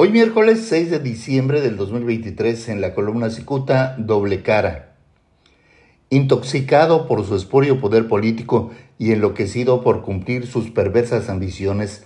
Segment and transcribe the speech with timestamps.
[0.00, 4.94] Hoy miércoles 6 de diciembre del 2023 en la columna Cicuta Doble Cara.
[6.08, 12.04] Intoxicado por su espurio poder político y enloquecido por cumplir sus perversas ambiciones,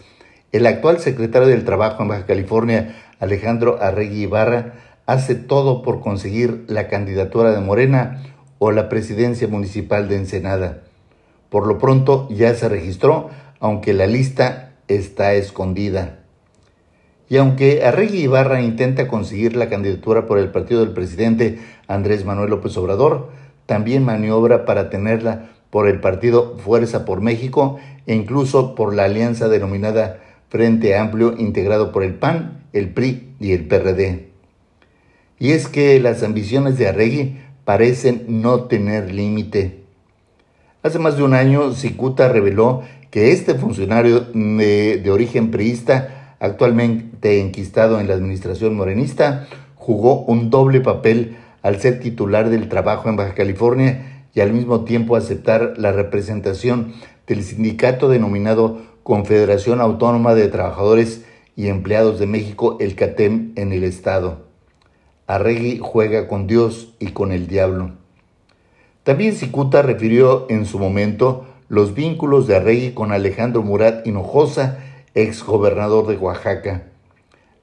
[0.52, 4.72] el actual secretario del Trabajo en Baja California, Alejandro Arregui Ibarra,
[5.04, 8.22] hace todo por conseguir la candidatura de Morena
[8.58, 10.84] o la presidencia municipal de Ensenada.
[11.50, 13.28] Por lo pronto ya se registró,
[13.60, 16.21] aunque la lista está escondida.
[17.32, 22.50] Y aunque Arregui Ibarra intenta conseguir la candidatura por el partido del presidente Andrés Manuel
[22.50, 23.30] López Obrador,
[23.64, 29.48] también maniobra para tenerla por el partido Fuerza por México e incluso por la alianza
[29.48, 34.28] denominada Frente Amplio integrado por el PAN, el PRI y el PRD.
[35.38, 39.84] Y es que las ambiciones de Arregui parecen no tener límite.
[40.82, 47.40] Hace más de un año, Cicuta reveló que este funcionario de, de origen priista actualmente
[47.40, 53.14] enquistado en la administración morenista, jugó un doble papel al ser titular del trabajo en
[53.14, 56.94] Baja California y al mismo tiempo aceptar la representación
[57.28, 63.84] del sindicato denominado Confederación Autónoma de Trabajadores y Empleados de México, el CATEM, en el
[63.84, 64.42] Estado.
[65.28, 67.92] Arregui juega con Dios y con el diablo.
[69.04, 75.44] También Cicuta refirió en su momento los vínculos de Arregui con Alejandro Murat Hinojosa ex
[75.44, 76.84] gobernador de Oaxaca.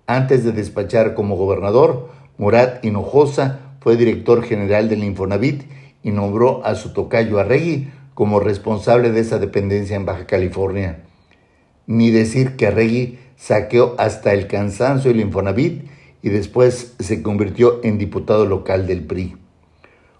[0.06, 5.64] Antes de despachar como gobernador, Murat Hinojosa fue director general del Infonavit
[6.04, 11.00] y nombró a su tocayo Arregui como responsable de esa dependencia en Baja California.
[11.88, 15.86] Ni decir que Arregui saqueó hasta el cansancio el Infonavit
[16.22, 19.38] y después se convirtió en diputado local del PRI.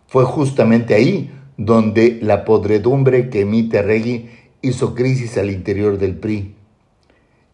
[0.08, 4.30] Fue justamente ahí donde la podredumbre que emite Arregui
[4.62, 6.56] hizo crisis al interior del PRI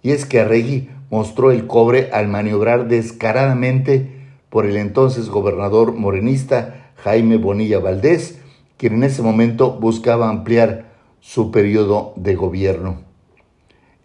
[0.05, 4.11] y es que Arregui mostró el cobre al maniobrar descaradamente
[4.51, 8.39] por el entonces gobernador morenista Jaime Bonilla Valdés,
[8.77, 10.91] quien en ese momento buscaba ampliar
[11.21, 13.01] su periodo de gobierno.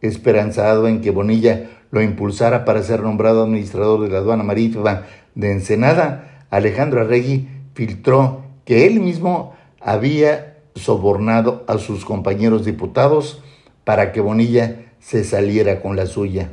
[0.00, 5.02] Esperanzado en que Bonilla lo impulsara para ser nombrado administrador de la aduana marítima
[5.34, 9.52] de Ensenada, Alejandro Arregui filtró que él mismo
[9.82, 13.42] había sobornado a sus compañeros diputados
[13.84, 16.50] para que Bonilla se saliera con la suya.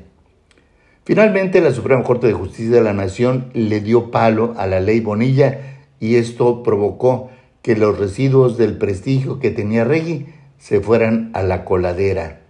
[1.04, 5.00] Finalmente, la Suprema Corte de Justicia de la Nación le dio palo a la ley
[5.00, 5.60] Bonilla
[6.00, 7.30] y esto provocó
[7.62, 10.28] que los residuos del prestigio que tenía Regui
[10.58, 12.42] se fueran a la coladera.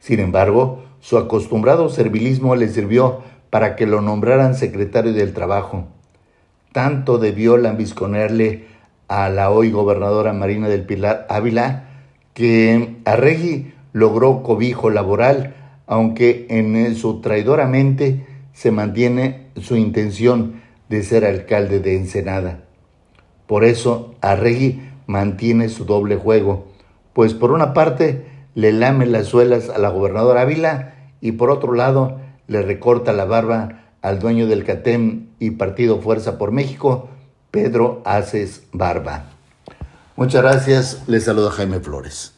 [0.00, 5.88] Sin embargo, su acostumbrado servilismo le sirvió para que lo nombraran secretario del Trabajo.
[6.72, 8.66] Tanto debió lambisconearle
[9.08, 11.88] a la hoy gobernadora Marina del Pilar Ávila
[12.34, 15.54] que a Regui logró cobijo laboral,
[15.86, 22.60] aunque en su traidoramente se mantiene su intención de ser alcalde de Ensenada.
[23.46, 26.68] Por eso Arregui mantiene su doble juego,
[27.12, 31.72] pues por una parte le lame las suelas a la gobernadora Ávila y por otro
[31.72, 37.08] lado le recorta la barba al dueño del CATEM y Partido Fuerza por México,
[37.50, 39.24] Pedro Aces Barba.
[40.14, 42.37] Muchas gracias, les saluda Jaime Flores.